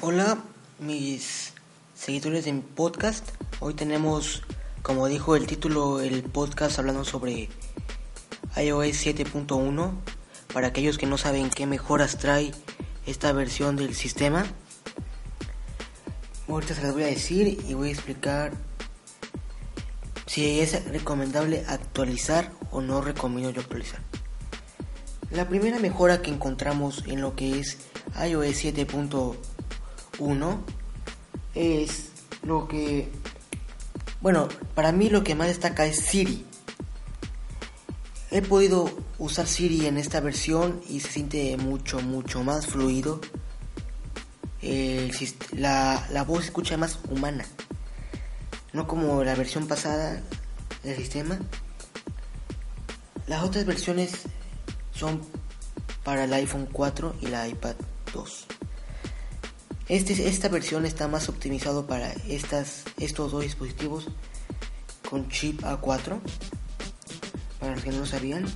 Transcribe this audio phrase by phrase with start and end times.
[0.00, 0.38] Hola,
[0.78, 1.52] mis
[1.94, 3.28] seguidores mi podcast.
[3.60, 4.42] Hoy tenemos,
[4.82, 7.48] como dijo el título, el podcast hablando sobre
[8.56, 9.92] iOS 7.1.
[10.52, 12.52] Para aquellos que no saben qué mejoras trae
[13.06, 14.46] esta versión del sistema.
[16.48, 18.52] Ahorita se las voy a decir y voy a explicar
[20.28, 24.00] si es recomendable actualizar o no recomiendo yo actualizar.
[25.30, 27.78] La primera mejora que encontramos en lo que es
[28.14, 29.36] iOS 7.1
[30.18, 30.60] uno
[31.54, 32.10] es
[32.42, 33.08] lo que,
[34.20, 36.44] bueno, para mí lo que más destaca es Siri.
[38.30, 43.20] He podido usar Siri en esta versión y se siente mucho, mucho más fluido.
[45.52, 47.46] la, la voz se escucha más humana.
[48.72, 50.20] No como la versión pasada
[50.82, 51.38] del sistema.
[53.26, 54.12] Las otras versiones
[54.92, 55.20] son
[56.04, 57.74] para el iPhone 4 y la iPad
[58.12, 58.46] 2.
[59.88, 64.08] Este, esta versión está más optimizado para estas, estos dos dispositivos
[65.08, 66.20] con chip A4.
[67.58, 68.46] Para los que no lo sabían.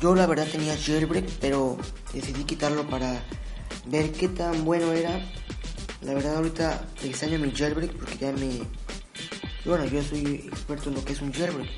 [0.00, 1.76] Yo la verdad tenía jailbreak, pero
[2.12, 3.20] decidí quitarlo para
[3.86, 5.20] ver qué tan bueno era.
[6.02, 8.60] La verdad ahorita extraño mi jailbreak porque ya me...
[9.64, 11.70] Bueno, yo soy experto en lo que es un jailbreak.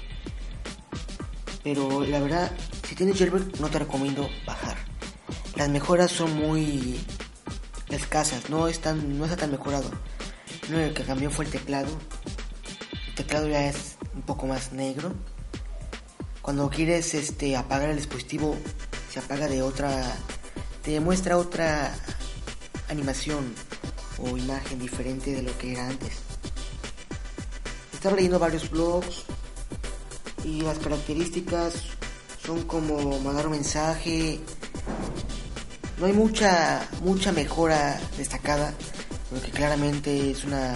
[1.62, 2.52] Pero la verdad,
[2.88, 4.90] si tienes jailbreak no te recomiendo bajar
[5.60, 6.98] las mejoras son muy
[7.90, 9.90] escasas, no, están, no está tan mejorado.
[10.70, 11.90] Lo que cambió fue el teclado.
[13.08, 15.12] El teclado ya es un poco más negro.
[16.40, 18.56] Cuando quieres este, apagar el dispositivo,
[19.12, 20.16] se apaga de otra.
[20.82, 21.94] te muestra otra
[22.88, 23.54] animación
[24.22, 26.12] o imagen diferente de lo que era antes.
[27.92, 29.24] Estaba leyendo varios blogs
[30.44, 31.74] y las características
[32.44, 34.40] son como mandar un mensaje,
[36.00, 38.72] no hay mucha, mucha mejora destacada,
[39.28, 40.74] porque claramente es una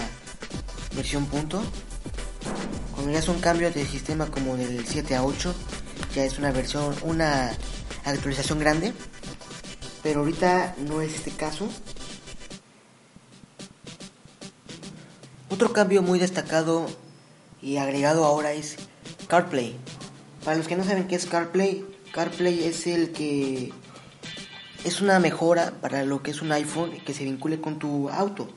[0.95, 1.63] versión punto.
[2.93, 5.55] Cuando ya son cambios de sistema como del 7 a 8,
[6.13, 7.57] ya es una versión, una
[8.03, 8.93] actualización grande.
[10.03, 11.67] Pero ahorita no es este caso.
[15.55, 16.85] Otro cambio muy destacado
[17.61, 18.75] y agregado ahora es
[19.27, 19.77] CarPlay.
[20.43, 23.71] Para los que no saben qué es CarPlay, CarPlay es el que
[24.83, 28.49] es una mejora para lo que es un iPhone que se vincule con tu auto.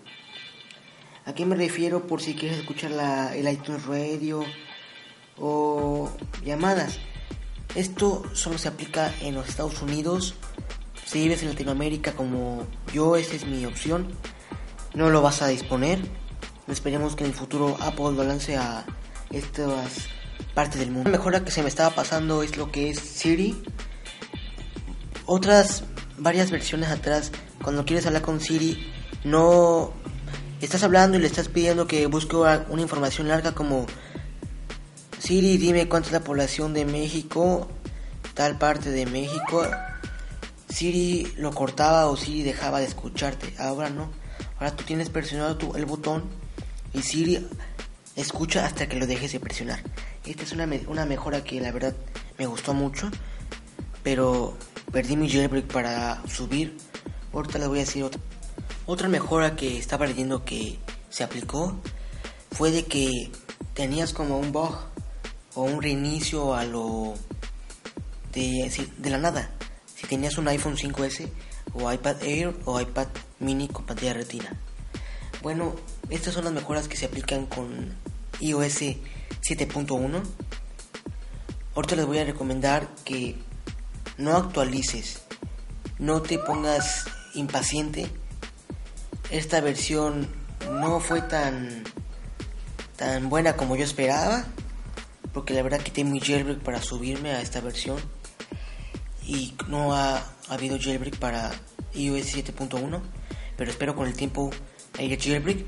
[1.24, 4.44] ¿A qué me refiero por si quieres escuchar la, el iTunes Radio
[5.38, 6.10] o
[6.44, 6.98] llamadas?
[7.76, 10.34] Esto solo se aplica en los Estados Unidos.
[11.06, 14.08] Si vives en Latinoamérica como yo, esta es mi opción.
[14.94, 16.00] No lo vas a disponer.
[16.68, 18.84] Esperemos que en el futuro Apple lo lance a
[19.30, 20.08] estas
[20.54, 21.10] partes del mundo.
[21.10, 23.62] La mejora que se me estaba pasando es lo que es Siri.
[25.24, 25.84] Otras
[26.18, 28.92] varias versiones atrás, cuando quieres hablar con Siri,
[29.24, 29.94] no
[30.60, 33.86] estás hablando y le estás pidiendo que busque una información larga como
[35.18, 37.68] Siri, dime cuánta es la población de México,
[38.34, 39.66] tal parte de México.
[40.68, 43.54] Siri lo cortaba o Siri dejaba de escucharte.
[43.58, 44.10] Ahora no.
[44.58, 46.24] Ahora tú tienes presionado tu, el botón
[46.92, 47.46] y Siri
[48.16, 49.80] escucha hasta que lo dejes de presionar.
[50.24, 51.94] Esta es una, una mejora que la verdad
[52.38, 53.10] me gustó mucho.
[54.02, 54.56] Pero
[54.92, 56.76] perdí mi jailbreak para subir.
[57.32, 58.20] Ahorita les voy a decir otra.
[58.86, 60.78] Otra mejora que estaba leyendo que
[61.10, 61.78] se aplicó
[62.52, 63.30] fue de que
[63.74, 64.76] tenías como un bug
[65.54, 67.14] o un reinicio a lo
[68.32, 69.50] de, de la nada.
[69.94, 71.28] Si tenías un iPhone 5S
[71.74, 73.08] o iPad Air o iPad
[73.40, 74.58] mini con pantalla retina.
[75.42, 75.74] Bueno,
[76.10, 77.94] estas son las mejoras que se aplican con
[78.40, 80.22] iOS 7.1.
[81.74, 83.36] Ahorita les voy a recomendar que
[84.16, 85.22] no actualices,
[85.98, 88.08] no te pongas impaciente.
[89.30, 90.28] Esta versión
[90.70, 91.84] no fue tan
[92.96, 94.44] tan buena como yo esperaba,
[95.32, 97.98] porque la verdad quité mi jailbreak para subirme a esta versión.
[99.24, 101.52] y no ha, habido jailbreak para
[101.94, 103.00] iOS 7.1,
[103.56, 104.50] pero espero con el tiempo
[104.98, 105.64] haya jailbreak.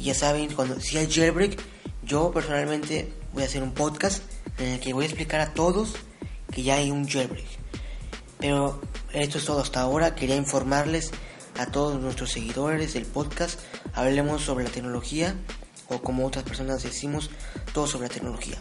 [0.00, 1.60] Y ya saben, cuando si hay jailbreak,
[2.02, 4.22] yo personalmente voy a hacer un podcast
[4.56, 5.92] en el que voy a explicar a todos
[6.50, 7.44] que ya hay un jailbreak.
[8.38, 8.80] Pero
[9.12, 10.14] esto es todo hasta ahora.
[10.14, 11.10] Quería informarles
[11.58, 13.60] a todos nuestros seguidores del podcast.
[13.92, 15.34] Hablemos sobre la tecnología
[15.88, 17.28] o como otras personas decimos,
[17.74, 18.56] todo sobre la tecnología.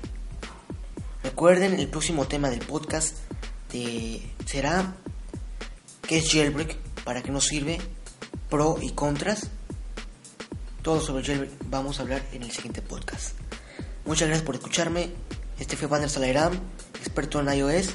[1.24, 3.16] Recuerden, el próximo tema del podcast
[4.46, 4.94] será
[6.06, 6.76] qué es jailbreak,
[7.06, 7.80] para qué nos sirve,
[8.50, 9.52] pro y contras.
[10.90, 13.36] Todo sobre jailbreak vamos a hablar en el siguiente podcast.
[14.08, 15.12] Muchas gracias por escucharme.
[15.60, 16.52] Este fue Banner Salairam,
[16.96, 17.92] experto en iOS.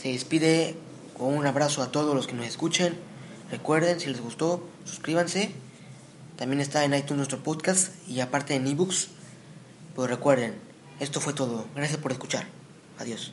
[0.00, 0.76] Se despide
[1.18, 2.94] con un abrazo a todos los que nos escuchen.
[3.50, 5.50] Recuerden, si les gustó, suscríbanse.
[6.36, 9.08] También está en iTunes nuestro podcast y aparte en ebooks.
[9.96, 10.54] Pues recuerden,
[11.00, 11.66] esto fue todo.
[11.74, 12.46] Gracias por escuchar.
[13.00, 13.32] Adiós.